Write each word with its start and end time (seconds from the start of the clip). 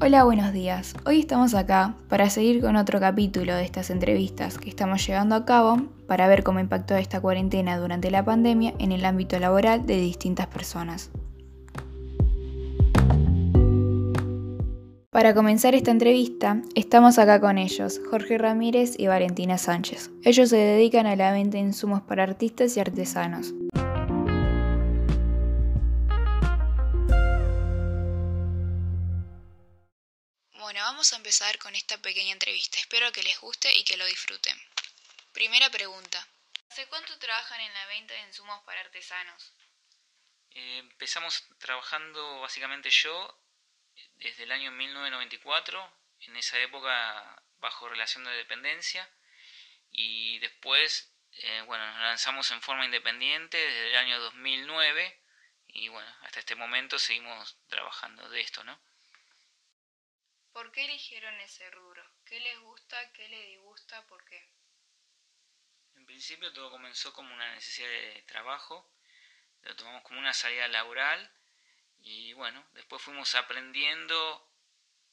Hola, 0.00 0.22
buenos 0.22 0.52
días. 0.52 0.94
Hoy 1.06 1.18
estamos 1.18 1.54
acá 1.54 1.96
para 2.08 2.30
seguir 2.30 2.60
con 2.60 2.76
otro 2.76 3.00
capítulo 3.00 3.56
de 3.56 3.64
estas 3.64 3.90
entrevistas 3.90 4.56
que 4.56 4.68
estamos 4.68 5.04
llevando 5.04 5.34
a 5.34 5.44
cabo 5.44 5.82
para 6.06 6.28
ver 6.28 6.44
cómo 6.44 6.60
impactó 6.60 6.94
esta 6.94 7.20
cuarentena 7.20 7.76
durante 7.78 8.12
la 8.12 8.24
pandemia 8.24 8.74
en 8.78 8.92
el 8.92 9.04
ámbito 9.04 9.40
laboral 9.40 9.86
de 9.86 9.98
distintas 9.98 10.46
personas. 10.46 11.10
Para 15.10 15.34
comenzar 15.34 15.74
esta 15.74 15.90
entrevista, 15.90 16.62
estamos 16.76 17.18
acá 17.18 17.40
con 17.40 17.58
ellos, 17.58 18.00
Jorge 18.08 18.38
Ramírez 18.38 18.94
y 18.96 19.08
Valentina 19.08 19.58
Sánchez. 19.58 20.12
Ellos 20.22 20.50
se 20.50 20.58
dedican 20.58 21.06
a 21.06 21.16
la 21.16 21.32
venta 21.32 21.58
de 21.58 21.64
insumos 21.64 22.02
para 22.02 22.22
artistas 22.22 22.76
y 22.76 22.80
artesanos. 22.80 23.52
Vamos 30.76 31.12
a 31.12 31.16
empezar 31.16 31.58
con 31.58 31.74
esta 31.74 31.96
pequeña 31.98 32.32
entrevista. 32.32 32.78
Espero 32.78 33.10
que 33.10 33.22
les 33.22 33.40
guste 33.40 33.74
y 33.78 33.84
que 33.84 33.96
lo 33.96 34.04
disfruten. 34.04 34.56
Primera 35.32 35.70
pregunta. 35.70 36.26
¿Hace 36.70 36.86
cuánto 36.88 37.18
trabajan 37.18 37.60
en 37.60 37.72
la 37.72 37.86
venta 37.86 38.12
de 38.12 38.20
insumos 38.20 38.62
para 38.64 38.80
artesanos? 38.80 39.54
Eh, 40.50 40.78
empezamos 40.78 41.42
trabajando 41.58 42.40
básicamente 42.40 42.90
yo 42.90 43.40
desde 44.16 44.42
el 44.42 44.52
año 44.52 44.70
1994, 44.70 45.90
en 46.20 46.36
esa 46.36 46.58
época 46.60 47.42
bajo 47.60 47.88
relación 47.88 48.24
de 48.24 48.30
dependencia, 48.32 49.08
y 49.90 50.38
después, 50.40 51.10
eh, 51.32 51.62
bueno, 51.62 51.86
nos 51.92 52.02
lanzamos 52.02 52.50
en 52.50 52.60
forma 52.60 52.84
independiente 52.84 53.56
desde 53.56 53.90
el 53.90 53.96
año 53.96 54.20
2009, 54.20 55.18
y 55.68 55.88
bueno, 55.88 56.14
hasta 56.22 56.40
este 56.40 56.56
momento 56.56 56.98
seguimos 56.98 57.56
trabajando 57.68 58.28
de 58.28 58.40
esto, 58.42 58.62
¿no? 58.64 58.78
¿Por 60.58 60.72
qué 60.72 60.86
eligieron 60.86 61.40
ese 61.40 61.70
rubro? 61.70 62.02
¿Qué 62.24 62.40
les 62.40 62.58
gusta? 62.58 63.12
¿Qué 63.12 63.28
les 63.28 63.46
disgusta? 63.46 64.04
¿Por 64.08 64.24
qué? 64.24 64.44
En 65.94 66.04
principio 66.04 66.52
todo 66.52 66.72
comenzó 66.72 67.12
como 67.12 67.32
una 67.32 67.54
necesidad 67.54 67.88
de 67.88 68.24
trabajo, 68.26 68.90
lo 69.62 69.76
tomamos 69.76 70.02
como 70.02 70.18
una 70.18 70.34
salida 70.34 70.66
laboral 70.66 71.30
y 72.00 72.32
bueno, 72.32 72.66
después 72.72 73.00
fuimos 73.00 73.36
aprendiendo 73.36 74.50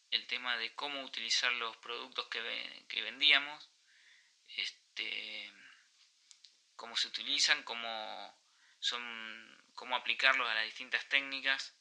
el 0.10 0.26
tema 0.26 0.58
de 0.58 0.74
cómo 0.74 1.04
utilizar 1.04 1.52
los 1.52 1.78
productos 1.78 2.28
que, 2.28 3.04
vendíamos, 3.04 3.70
este, 4.48 5.54
cómo 6.76 6.98
se 6.98 7.10
utilizan, 7.10 7.62
cómo, 7.62 8.36
son, 8.80 9.64
cómo 9.76 9.96
aplicarlos 9.96 10.50
a 10.50 10.56
las 10.56 10.66
distintas 10.66 11.08
técnicas 11.08 11.76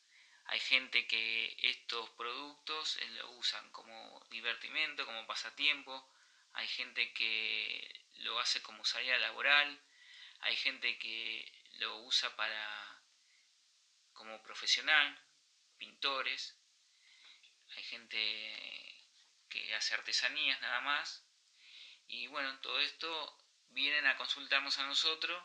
hay 0.47 0.61
gente 0.61 1.07
que 1.07 1.57
estos 1.63 2.11
productos 2.11 2.97
eh, 2.99 3.09
los 3.11 3.31
usan 3.37 3.71
como 3.71 4.25
divertimento, 4.31 5.07
como 5.07 5.27
pasatiempo. 5.27 6.11
Hay 6.53 6.69
gente 6.69 7.13
que 7.13 8.07
lo 8.17 8.39
hace 8.39 8.63
como 8.63 8.85
salida 8.85 9.19
laboral. 9.19 9.83
Hay 10.41 10.57
gente 10.57 10.99
que 10.99 11.51
lo 11.79 11.97
usa 12.01 12.37
para 12.37 13.03
como 14.13 14.43
profesional, 14.43 15.19
pintores. 15.79 16.59
Hay 17.77 17.83
gente 17.83 19.09
que 19.49 19.75
hace 19.75 19.95
artesanías 19.95 20.61
nada 20.61 20.81
más. 20.83 21.27
Y 22.07 22.27
bueno, 22.27 22.61
todo 22.61 22.81
esto 22.81 23.39
vienen 23.71 24.07
a 24.07 24.17
consultarnos 24.17 24.79
a 24.79 24.87
nosotros 24.87 25.43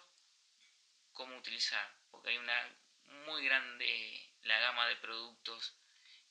cómo 1.14 1.38
utilizar, 1.38 1.98
porque 2.12 2.30
hay 2.30 2.38
una 2.38 2.78
muy 3.26 3.44
grande 3.44 4.29
la 4.50 4.60
gama 4.60 4.88
de 4.88 4.96
productos 4.98 5.76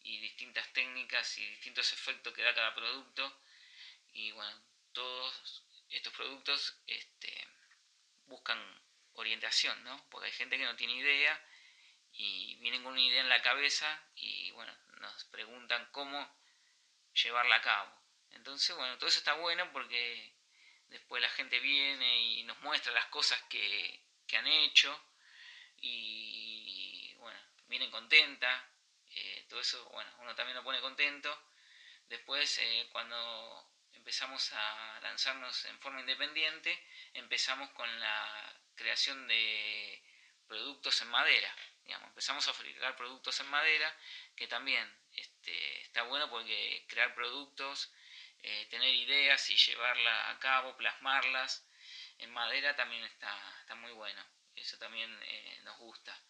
y 0.02 0.18
distintas 0.18 0.70
técnicas 0.72 1.38
y 1.38 1.48
distintos 1.50 1.92
efectos 1.92 2.34
que 2.34 2.42
da 2.42 2.52
cada 2.54 2.74
producto. 2.74 3.40
Y 4.12 4.32
bueno, 4.32 4.60
todos 4.92 5.62
estos 5.90 6.12
productos 6.12 6.76
este, 6.86 7.46
buscan 8.26 8.58
orientación, 9.14 9.82
¿no? 9.84 10.04
Porque 10.10 10.26
hay 10.26 10.32
gente 10.32 10.58
que 10.58 10.64
no 10.64 10.76
tiene 10.76 10.94
idea 10.94 11.40
y 12.12 12.56
vienen 12.56 12.82
con 12.82 12.92
una 12.92 13.02
idea 13.02 13.20
en 13.20 13.28
la 13.28 13.40
cabeza 13.40 13.86
y 14.16 14.50
bueno, 14.50 14.76
nos 15.00 15.24
preguntan 15.26 15.88
cómo 15.92 16.18
llevarla 17.22 17.56
a 17.56 17.62
cabo. 17.62 17.92
Entonces, 18.32 18.74
bueno, 18.74 18.98
todo 18.98 19.08
eso 19.08 19.18
está 19.18 19.34
bueno 19.34 19.70
porque 19.72 20.34
después 20.88 21.22
la 21.22 21.30
gente 21.30 21.60
viene 21.60 22.20
y 22.20 22.42
nos 22.42 22.58
muestra 22.62 22.92
las 22.92 23.06
cosas 23.06 23.40
que, 23.44 24.00
que 24.26 24.36
han 24.36 24.46
hecho 24.48 24.90
y 25.80 26.47
vienen 27.68 27.90
contenta, 27.90 28.68
eh, 29.10 29.46
todo 29.48 29.60
eso, 29.60 29.84
bueno, 29.90 30.10
uno 30.18 30.34
también 30.34 30.56
lo 30.56 30.64
pone 30.64 30.80
contento. 30.80 31.30
Después, 32.08 32.58
eh, 32.58 32.88
cuando 32.92 33.70
empezamos 33.92 34.52
a 34.52 35.00
lanzarnos 35.02 35.64
en 35.66 35.78
forma 35.80 36.00
independiente, 36.00 36.82
empezamos 37.14 37.70
con 37.70 38.00
la 38.00 38.60
creación 38.74 39.26
de 39.28 40.02
productos 40.46 41.00
en 41.02 41.08
madera. 41.08 41.54
Digamos, 41.84 42.08
empezamos 42.08 42.46
a 42.48 42.54
fabricar 42.54 42.96
productos 42.96 43.38
en 43.40 43.48
madera, 43.48 43.94
que 44.36 44.46
también 44.46 44.86
este, 45.12 45.82
está 45.82 46.02
bueno 46.02 46.28
porque 46.30 46.84
crear 46.88 47.14
productos, 47.14 47.92
eh, 48.42 48.66
tener 48.70 48.94
ideas 48.94 49.50
y 49.50 49.56
llevarlas 49.56 50.28
a 50.28 50.38
cabo, 50.38 50.76
plasmarlas 50.76 51.66
en 52.18 52.30
madera 52.32 52.74
también 52.76 53.04
está, 53.04 53.32
está 53.60 53.74
muy 53.74 53.92
bueno. 53.92 54.22
Eso 54.54 54.76
también 54.78 55.08
nos 55.62 55.78
gusta. 55.78 56.20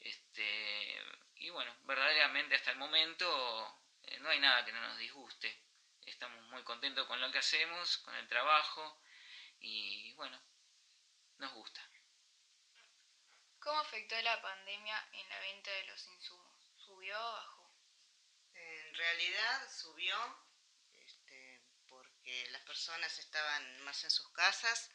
Este, 0.00 0.98
y 1.36 1.50
bueno, 1.50 1.76
verdaderamente 1.82 2.54
hasta 2.54 2.72
el 2.72 2.78
momento 2.78 3.84
eh, 4.02 4.18
no 4.20 4.30
hay 4.30 4.40
nada 4.40 4.64
que 4.64 4.72
no 4.72 4.80
nos 4.80 4.98
disguste. 4.98 5.62
Estamos 6.06 6.42
muy 6.46 6.62
contentos 6.64 7.06
con 7.06 7.20
lo 7.20 7.30
que 7.30 7.38
hacemos, 7.38 7.98
con 7.98 8.14
el 8.14 8.26
trabajo 8.28 9.02
y 9.60 10.12
bueno, 10.14 10.40
nos 11.38 11.52
gusta. 11.52 11.86
¿Cómo 13.60 13.78
afectó 13.80 14.20
la 14.22 14.40
pandemia 14.40 15.08
en 15.12 15.28
la 15.28 15.38
venta 15.40 15.70
de 15.70 15.84
los 15.84 16.06
insumos? 16.06 16.72
¿Subió 16.76 17.14
o 17.18 17.32
bajó? 17.32 17.70
En 18.54 18.94
realidad 18.94 19.70
subió 19.70 20.16
este, 20.94 21.62
porque 21.86 22.48
las 22.52 22.62
personas 22.62 23.18
estaban 23.18 23.84
más 23.84 24.02
en 24.04 24.10
sus 24.10 24.32
casas 24.32 24.90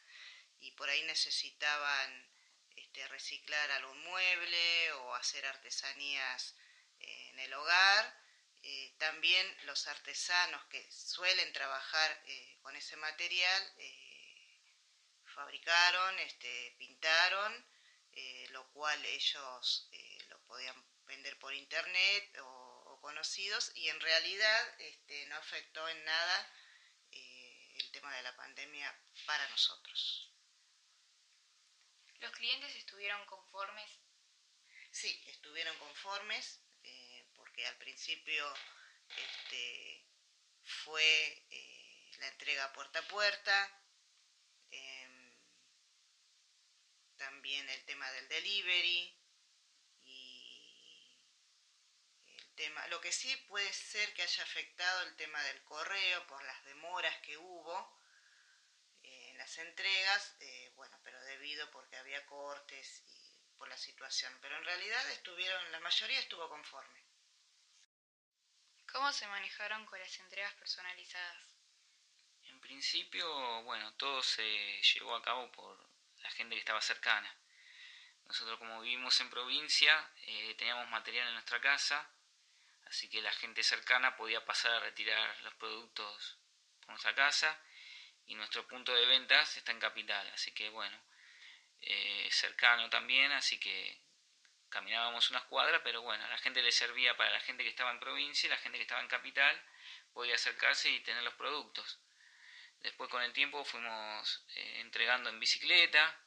y 0.58 0.72
por 0.72 0.88
ahí 0.88 1.02
necesitaban 1.04 2.35
este, 2.76 3.08
reciclar 3.08 3.70
algún 3.72 3.98
mueble 4.04 4.92
o 4.92 5.14
hacer 5.14 5.44
artesanías 5.46 6.54
eh, 7.00 7.28
en 7.30 7.38
el 7.40 7.54
hogar. 7.54 8.20
Eh, 8.62 8.94
también 8.98 9.46
los 9.64 9.86
artesanos 9.86 10.64
que 10.66 10.90
suelen 10.90 11.52
trabajar 11.52 12.22
eh, 12.26 12.58
con 12.62 12.74
ese 12.76 12.96
material 12.96 13.62
fabricaron, 15.34 16.18
este, 16.20 16.74
pintaron, 16.78 17.66
lo 18.50 18.66
cual 18.72 19.04
ellos 19.04 19.90
lo 20.28 20.40
podían 20.46 20.74
vender 21.04 21.38
por 21.38 21.52
internet 21.52 22.38
o, 22.40 22.98
conocidos 23.02 23.70
y 23.74 23.88
en 23.88 24.00
realidad 24.00 24.80
este, 24.80 25.26
no 25.26 25.36
afectó 25.36 25.86
en 25.88 26.04
nada 26.04 26.52
el 27.12 27.90
tema 27.92 28.12
de 28.16 28.22
la 28.22 28.34
pandemia 28.34 28.98
para 29.26 29.48
nosotros. 29.50 30.25
¿Los 32.26 32.34
clientes 32.34 32.74
estuvieron 32.74 33.24
conformes? 33.26 34.00
Sí, 34.90 35.22
estuvieron 35.28 35.78
conformes 35.78 36.60
eh, 36.82 37.24
porque 37.36 37.64
al 37.68 37.78
principio 37.78 38.52
este, 39.16 40.04
fue 40.64 41.46
eh, 41.50 42.10
la 42.18 42.26
entrega 42.26 42.72
puerta 42.72 42.98
a 42.98 43.06
puerta, 43.06 43.80
em, 44.72 45.36
también 47.16 47.68
el 47.68 47.84
tema 47.84 48.10
del 48.10 48.28
delivery 48.28 49.16
y 50.02 51.20
el 52.26 52.54
tema, 52.56 52.88
lo 52.88 53.00
que 53.00 53.12
sí 53.12 53.36
puede 53.46 53.72
ser 53.72 54.12
que 54.14 54.24
haya 54.24 54.42
afectado 54.42 55.02
el 55.02 55.14
tema 55.14 55.40
del 55.44 55.62
correo 55.62 56.26
por 56.26 56.42
las 56.42 56.64
demoras 56.64 57.16
que 57.20 57.38
hubo 57.38 57.96
las 59.46 59.58
entregas, 59.58 60.36
eh, 60.40 60.72
bueno, 60.74 60.98
pero 61.04 61.20
debido 61.22 61.70
porque 61.70 61.96
había 61.96 62.26
cortes 62.26 63.04
y 63.06 63.38
por 63.56 63.68
la 63.68 63.76
situación. 63.76 64.36
Pero 64.40 64.56
en 64.56 64.64
realidad 64.64 65.08
estuvieron, 65.10 65.70
la 65.70 65.78
mayoría 65.78 66.18
estuvo 66.18 66.48
conforme. 66.48 67.00
¿Cómo 68.90 69.12
se 69.12 69.28
manejaron 69.28 69.86
con 69.86 70.00
las 70.00 70.18
entregas 70.18 70.52
personalizadas? 70.54 71.54
En 72.42 72.60
principio, 72.60 73.62
bueno, 73.62 73.94
todo 73.94 74.20
se 74.20 74.82
llevó 74.82 75.14
a 75.14 75.22
cabo 75.22 75.52
por 75.52 75.78
la 76.22 76.30
gente 76.30 76.56
que 76.56 76.60
estaba 76.60 76.80
cercana. 76.80 77.32
Nosotros 78.24 78.58
como 78.58 78.80
vivimos 78.80 79.20
en 79.20 79.30
provincia, 79.30 80.10
eh, 80.22 80.56
teníamos 80.58 80.88
material 80.88 81.28
en 81.28 81.34
nuestra 81.34 81.60
casa, 81.60 82.10
así 82.86 83.08
que 83.08 83.22
la 83.22 83.32
gente 83.32 83.62
cercana 83.62 84.16
podía 84.16 84.44
pasar 84.44 84.72
a 84.72 84.80
retirar 84.80 85.40
los 85.42 85.54
productos 85.54 86.36
por 86.80 86.88
nuestra 86.88 87.14
casa 87.14 87.56
y 88.26 88.34
nuestro 88.34 88.66
punto 88.66 88.94
de 88.94 89.06
ventas 89.06 89.56
está 89.56 89.72
en 89.72 89.80
capital, 89.80 90.28
así 90.34 90.52
que 90.52 90.68
bueno, 90.70 90.98
eh, 91.80 92.28
cercano 92.30 92.90
también, 92.90 93.32
así 93.32 93.58
que 93.58 94.00
caminábamos 94.68 95.30
unas 95.30 95.44
cuadras, 95.44 95.80
pero 95.84 96.02
bueno, 96.02 96.24
a 96.24 96.28
la 96.28 96.38
gente 96.38 96.62
le 96.62 96.72
servía 96.72 97.16
para 97.16 97.30
la 97.30 97.40
gente 97.40 97.62
que 97.62 97.70
estaba 97.70 97.90
en 97.90 98.00
provincia 98.00 98.46
y 98.46 98.50
la 98.50 98.58
gente 98.58 98.78
que 98.78 98.82
estaba 98.82 99.00
en 99.00 99.08
capital 99.08 99.62
podía 100.12 100.34
acercarse 100.34 100.90
y 100.90 101.00
tener 101.00 101.22
los 101.22 101.34
productos. 101.34 102.00
Después 102.80 103.08
con 103.10 103.22
el 103.22 103.32
tiempo 103.32 103.64
fuimos 103.64 104.44
eh, 104.54 104.80
entregando 104.80 105.30
en 105.30 105.40
bicicleta, 105.40 106.20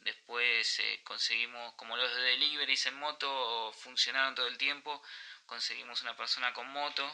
después 0.00 0.78
eh, 0.80 1.00
conseguimos, 1.04 1.74
como 1.74 1.96
los 1.96 2.14
de 2.14 2.22
deliveries 2.22 2.86
en 2.86 2.98
moto 2.98 3.72
funcionaron 3.72 4.34
todo 4.34 4.46
el 4.46 4.58
tiempo, 4.58 5.02
conseguimos 5.46 6.02
una 6.02 6.16
persona 6.16 6.52
con 6.52 6.68
moto 6.68 7.04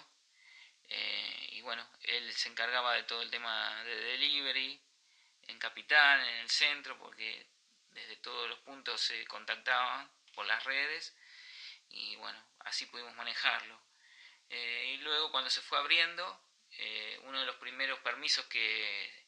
eh, 0.88 1.48
y 1.52 1.60
bueno, 1.62 1.86
él 2.02 2.32
se 2.34 2.48
encargaba 2.48 2.94
de 2.94 3.02
todo 3.04 3.22
el 3.22 3.30
tema 3.30 3.82
de 3.84 3.94
delivery 3.94 4.80
en 5.48 5.58
Capital, 5.58 6.20
en 6.20 6.36
el 6.36 6.50
centro, 6.50 6.98
porque 6.98 7.46
desde 7.90 8.16
todos 8.16 8.48
los 8.48 8.58
puntos 8.60 9.00
se 9.00 9.26
contactaban 9.26 10.10
por 10.34 10.46
las 10.46 10.64
redes 10.64 11.16
y 11.90 12.16
bueno, 12.16 12.42
así 12.60 12.86
pudimos 12.86 13.14
manejarlo. 13.14 13.80
Eh, 14.50 14.94
y 14.94 14.96
luego 14.98 15.30
cuando 15.30 15.50
se 15.50 15.60
fue 15.60 15.78
abriendo, 15.78 16.40
eh, 16.72 17.20
uno 17.24 17.40
de 17.40 17.46
los 17.46 17.56
primeros 17.56 17.98
permisos 18.00 18.46
que 18.46 19.26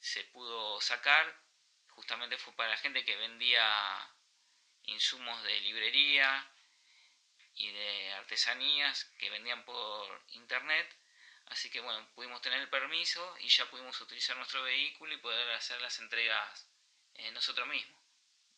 se 0.00 0.24
pudo 0.24 0.80
sacar 0.80 1.40
justamente 1.90 2.38
fue 2.38 2.54
para 2.54 2.70
la 2.70 2.76
gente 2.76 3.04
que 3.04 3.16
vendía 3.16 3.64
insumos 4.84 5.42
de 5.44 5.60
librería 5.60 6.51
y 7.54 7.70
de 7.70 8.12
artesanías 8.14 9.04
que 9.18 9.30
vendían 9.30 9.64
por 9.64 10.22
internet. 10.28 10.96
Así 11.46 11.70
que 11.70 11.80
bueno, 11.80 12.08
pudimos 12.14 12.40
tener 12.40 12.60
el 12.60 12.70
permiso 12.70 13.36
y 13.40 13.48
ya 13.48 13.68
pudimos 13.68 14.00
utilizar 14.00 14.36
nuestro 14.36 14.62
vehículo 14.62 15.12
y 15.12 15.18
poder 15.18 15.50
hacer 15.50 15.80
las 15.80 15.98
entregas 15.98 16.68
eh, 17.14 17.30
nosotros 17.32 17.66
mismos. 17.68 18.00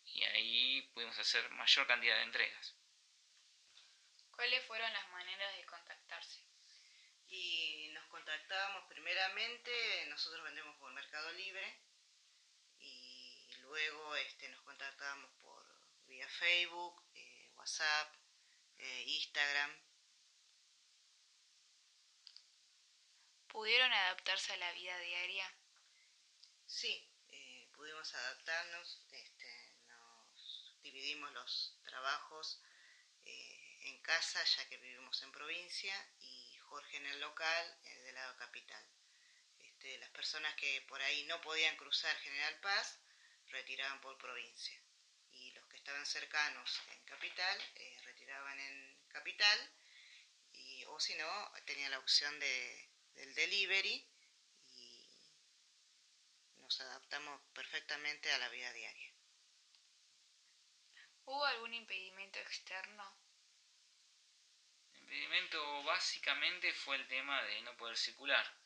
Y 0.05 0.23
ahí 0.25 0.83
pudimos 0.95 1.19
hacer 1.19 1.49
mayor 1.51 1.87
cantidad 1.87 2.17
de 2.17 2.23
entregas. 2.23 2.77
¿Cuáles 4.31 4.65
fueron 4.67 4.93
las 4.93 5.09
maneras 5.11 5.57
de 5.57 5.65
contactarse? 5.65 6.41
Y 7.29 7.89
nos 7.93 8.07
contactábamos 8.07 8.85
primeramente, 8.89 10.07
nosotros 10.09 10.45
vendemos 10.45 10.77
por 10.77 10.93
Mercado 10.93 11.33
Libre 11.33 11.81
y 12.79 13.49
luego 13.61 14.15
este, 14.17 14.49
nos 14.51 14.61
contactábamos 14.63 15.31
por 15.41 15.65
vía 16.07 16.29
Facebook, 16.29 17.03
eh, 17.15 17.51
WhatsApp, 17.57 18.15
eh, 18.79 19.05
Instagram. 19.07 19.71
¿Pudieron 23.49 23.93
adaptarse 23.93 24.53
a 24.53 24.57
la 24.57 24.73
vida 24.73 24.99
diaria? 24.99 25.55
Sí, 26.67 27.09
eh, 27.29 27.69
pudimos 27.75 28.13
adaptarnos, 28.15 29.07
este, 29.13 29.77
nos 29.87 30.81
dividimos 30.83 31.33
los 31.33 31.79
trabajos 31.85 32.63
eh, 33.25 33.79
en 33.83 34.03
casa 34.03 34.43
ya 34.43 34.69
que 34.69 34.79
vivimos 34.79 35.23
en 35.23 35.33
provincia 35.33 35.95
y 36.21 36.57
Jorge 36.59 36.97
en 36.97 37.07
el 37.07 37.21
local 37.21 37.81
de 37.83 38.13
lado 38.13 38.37
capital. 38.37 38.85
Este, 39.59 39.99
las 39.99 40.11
personas 40.11 40.55
que 40.57 40.83
por 40.89 41.01
ahí 41.03 41.25
no 41.25 41.41
podían 41.41 41.77
cruzar 41.77 42.17
General 42.17 42.59
Paz 42.61 42.99
retiraban 43.49 44.01
por 44.01 44.19
provincia 44.19 44.81
y 45.31 45.53
los 45.53 45.67
que 45.69 45.77
estaban 45.77 46.07
cercanos 46.07 46.81
en 46.91 47.05
capital 47.05 47.61
eh, 47.77 47.99
retiraban 48.25 48.59
en 48.59 48.99
capital 49.09 49.71
y, 50.53 50.85
o 50.87 50.99
si 50.99 51.15
no 51.15 51.53
tenía 51.67 51.91
la 51.91 51.99
opción 51.99 52.39
de, 52.41 52.91
del 53.15 53.35
delivery 53.35 54.09
y 54.77 55.31
nos 56.57 56.81
adaptamos 56.81 57.41
perfectamente 57.53 58.33
a 58.33 58.39
la 58.39 58.49
vida 58.49 58.73
diaria. 58.73 59.13
¿Hubo 61.27 61.45
algún 61.45 61.75
impedimento 61.75 62.39
externo? 62.39 63.15
El 64.95 65.01
impedimento 65.03 65.83
básicamente 65.85 66.73
fue 66.73 66.97
el 66.97 67.07
tema 67.09 67.43
de 67.43 67.61
no 67.63 67.77
poder 67.77 67.97
circular. 67.97 68.57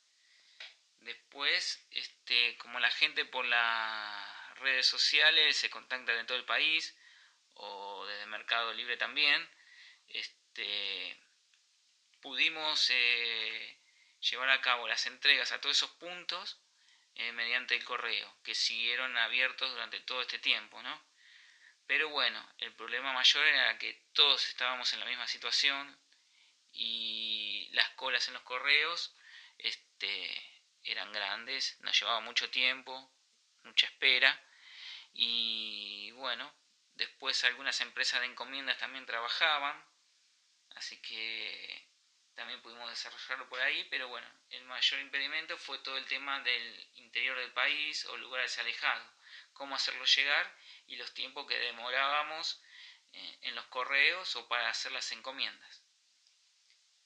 Después, 1.01 1.85
este, 1.91 2.57
como 2.59 2.79
la 2.79 2.91
gente 2.91 3.25
por 3.25 3.45
las 3.45 4.59
redes 4.59 4.87
sociales 4.87 5.57
se 5.57 5.71
contacta 5.71 6.13
de 6.13 6.25
todo 6.25 6.37
el 6.39 6.45
país 6.45 6.97
o 7.59 8.07
desde 8.07 8.27
Mercado 8.27 8.73
Libre 8.73 8.97
también, 8.97 9.49
este, 10.09 11.21
pudimos 12.21 12.91
eh, 12.91 13.79
llevar 14.21 14.51
a 14.51 14.61
cabo 14.61 14.89
las 14.89 15.07
entregas 15.07 15.53
a 15.53 15.61
todos 15.61 15.77
esos 15.77 15.91
puntos 15.93 16.61
eh, 17.17 17.33
mediante 17.33 17.75
el 17.75 17.85
correo, 17.85 18.33
que 18.45 18.55
siguieron 18.55 19.17
abiertos 19.17 19.71
durante 19.71 20.01
todo 20.01 20.23
este 20.23 20.39
tiempo, 20.39 20.83
¿no? 20.83 21.03
Pero 21.87 22.11
bueno, 22.11 22.41
el 22.59 22.73
problema 22.75 23.13
mayor 23.13 23.47
era 23.47 23.79
que 23.79 24.03
todos 24.13 24.47
estábamos 24.49 24.93
en 24.93 25.01
la 25.01 25.07
misma 25.07 25.27
situación 25.27 25.99
y 26.73 27.69
las 27.73 27.89
colas 27.91 28.29
en 28.29 28.35
los 28.35 28.43
correos 28.43 29.17
este, 29.57 30.63
eran 30.85 31.13
grandes, 31.13 31.81
nos 31.81 31.99
llevaba 31.99 32.21
mucho 32.21 32.51
tiempo, 32.51 33.11
mucha 33.65 33.87
espera 33.87 34.41
y 35.13 36.13
bueno, 36.13 36.55
después 36.99 37.45
algunas 37.45 37.81
empresas 37.81 38.21
de 38.21 38.27
encomiendas 38.27 38.77
también 38.79 39.07
trabajaban, 39.07 39.83
así 40.75 41.01
que 41.01 41.89
también 42.35 42.61
pudimos 42.61 42.91
desarrollarlo 42.91 43.49
por 43.49 43.61
ahí, 43.61 43.87
pero 43.91 44.09
bueno, 44.09 44.29
el 44.51 44.65
mayor 44.65 45.01
impedimento 45.01 45.57
fue 45.57 45.79
todo 45.79 45.97
el 45.97 46.05
tema 46.07 46.41
del 46.43 46.91
interior 46.97 47.39
del 47.39 47.53
país 47.53 48.05
o 48.07 48.17
lugares 48.17 48.59
alejados, 48.59 49.09
cómo 49.53 49.77
hacerlo 49.77 50.05
llegar 50.05 50.55
y 50.89 50.97
los 50.97 51.15
tiempos 51.15 51.47
que 51.47 51.59
demorábamos 51.59 52.61
eh, 53.13 53.39
en 53.43 53.55
los 53.55 53.67
correos 53.67 54.35
o 54.37 54.49
para 54.49 54.69
hacer 54.69 54.93
las 54.93 55.11
encomiendas. 55.13 55.83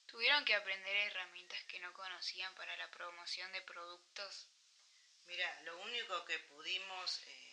¿Tuvieron 0.07 0.45
que 0.45 0.55
aprender 0.55 0.95
herramientas 0.95 1.63
que 1.65 1.81
no 1.81 1.93
conocían 1.93 2.55
para 2.55 2.77
la 2.77 2.91
promoción 2.91 3.51
de 3.53 3.63
productos? 3.63 4.49
Mira, 5.27 5.63
lo 5.63 5.79
único 5.81 6.25
que 6.25 6.39
pudimos 6.41 7.23
eh, 7.27 7.52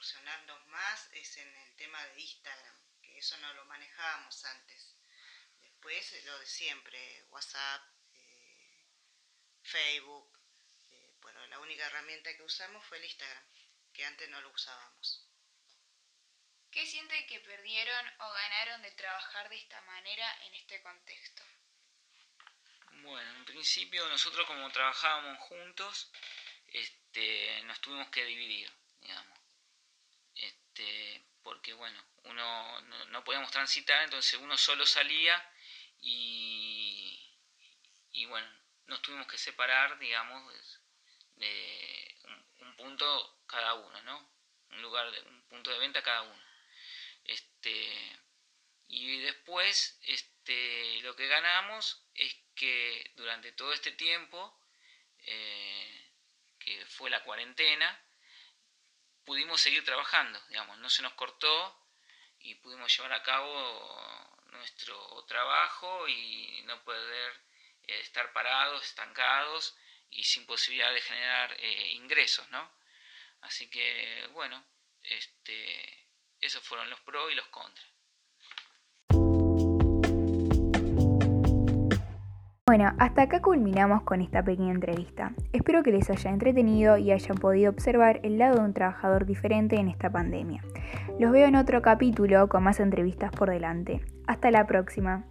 incursionarnos 0.00 0.66
más 0.68 1.10
es 1.12 1.36
en 1.36 1.56
el 1.58 1.76
tema 1.76 2.02
de 2.06 2.20
Instagram, 2.22 2.74
que 3.02 3.18
eso 3.18 3.36
no 3.36 3.52
lo 3.52 3.66
manejábamos 3.66 4.42
antes. 4.46 4.96
Después 5.60 6.24
lo 6.24 6.38
de 6.38 6.46
siempre, 6.46 7.26
WhatsApp, 7.28 7.82
eh, 8.14 8.86
Facebook, 9.62 10.40
eh, 10.90 11.16
bueno, 11.20 11.46
la 11.48 11.58
única 11.58 11.84
herramienta 11.84 12.34
que 12.34 12.42
usamos 12.42 12.82
fue 12.86 12.96
el 12.96 13.04
Instagram, 13.04 13.44
que 13.92 14.06
antes 14.06 14.26
no 14.30 14.40
lo 14.40 14.48
usábamos. 14.48 15.28
¿Qué 16.70 16.86
sienten 16.86 17.26
que 17.26 17.40
perdieron 17.40 18.08
o 18.20 18.32
ganaron 18.32 18.80
de 18.80 18.92
trabajar 18.92 19.50
de 19.50 19.56
esta 19.56 19.82
manera 19.82 20.46
en 20.46 20.54
este 20.54 20.80
contexto? 20.80 21.42
Bueno, 23.02 23.36
en 23.36 23.44
principio 23.44 24.08
nosotros 24.08 24.46
como 24.46 24.72
trabajábamos 24.72 25.40
juntos, 25.40 26.10
este, 26.68 27.62
nos 27.64 27.78
tuvimos 27.82 28.08
que 28.08 28.24
dividir, 28.24 28.72
digamos. 29.02 29.39
Este, 30.80 31.24
porque 31.42 31.72
bueno, 31.74 32.02
uno 32.24 32.80
no, 33.08 33.24
podíamos 33.24 33.50
transitar, 33.50 34.02
entonces 34.04 34.38
uno 34.40 34.56
solo 34.56 34.86
salía 34.86 35.42
y, 36.00 37.20
y 38.12 38.24
bueno, 38.26 38.48
nos 38.86 39.02
tuvimos 39.02 39.26
que 39.26 39.36
separar, 39.38 39.98
digamos, 39.98 40.80
de 41.36 42.16
un, 42.24 42.66
un 42.66 42.76
punto 42.76 43.42
cada 43.46 43.74
uno, 43.74 44.02
¿no? 44.02 44.30
Un 44.70 44.82
lugar, 44.82 45.10
de, 45.10 45.20
un 45.22 45.42
punto 45.48 45.70
de 45.70 45.78
venta 45.78 46.02
cada 46.02 46.22
uno. 46.22 46.42
Este, 47.24 48.18
y 48.88 49.20
después 49.20 49.98
este, 50.04 51.00
lo 51.02 51.14
que 51.16 51.28
ganamos 51.28 52.06
es 52.14 52.34
que 52.54 53.12
durante 53.16 53.52
todo 53.52 53.72
este 53.72 53.92
tiempo, 53.92 54.58
eh, 55.26 56.10
que 56.58 56.84
fue 56.86 57.10
la 57.10 57.22
cuarentena, 57.22 58.02
pudimos 59.30 59.60
seguir 59.60 59.84
trabajando, 59.84 60.42
digamos, 60.48 60.76
no 60.78 60.90
se 60.90 61.02
nos 61.02 61.12
cortó 61.12 61.86
y 62.40 62.56
pudimos 62.56 62.96
llevar 62.96 63.12
a 63.12 63.22
cabo 63.22 64.44
nuestro 64.46 65.24
trabajo 65.28 66.08
y 66.08 66.60
no 66.64 66.82
poder 66.82 67.40
eh, 67.86 68.00
estar 68.00 68.32
parados, 68.32 68.82
estancados 68.82 69.76
y 70.10 70.24
sin 70.24 70.44
posibilidad 70.46 70.92
de 70.92 71.00
generar 71.00 71.56
eh, 71.60 71.90
ingresos, 71.92 72.48
¿no? 72.48 72.72
Así 73.42 73.70
que, 73.70 74.28
bueno, 74.32 74.66
este, 75.04 76.08
esos 76.40 76.64
fueron 76.64 76.90
los 76.90 76.98
pros 77.02 77.30
y 77.30 77.36
los 77.36 77.46
contras. 77.50 77.86
Bueno, 82.70 82.92
hasta 82.98 83.22
acá 83.22 83.42
culminamos 83.42 84.02
con 84.02 84.20
esta 84.20 84.44
pequeña 84.44 84.70
entrevista. 84.70 85.32
Espero 85.52 85.82
que 85.82 85.90
les 85.90 86.08
haya 86.08 86.30
entretenido 86.30 86.96
y 86.98 87.10
hayan 87.10 87.36
podido 87.36 87.68
observar 87.68 88.20
el 88.22 88.38
lado 88.38 88.58
de 88.58 88.64
un 88.64 88.74
trabajador 88.74 89.26
diferente 89.26 89.74
en 89.74 89.88
esta 89.88 90.08
pandemia. 90.08 90.62
Los 91.18 91.32
veo 91.32 91.48
en 91.48 91.56
otro 91.56 91.82
capítulo 91.82 92.48
con 92.48 92.62
más 92.62 92.78
entrevistas 92.78 93.32
por 93.32 93.50
delante. 93.50 94.02
Hasta 94.28 94.52
la 94.52 94.68
próxima. 94.68 95.24